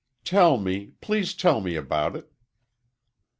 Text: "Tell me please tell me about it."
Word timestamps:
"Tell 0.23 0.57
me 0.57 0.93
please 0.99 1.35
tell 1.35 1.61
me 1.61 1.75
about 1.75 2.15
it." 2.15 2.31